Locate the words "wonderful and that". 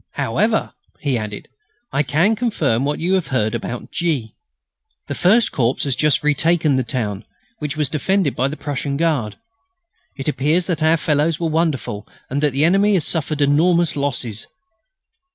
11.51-12.51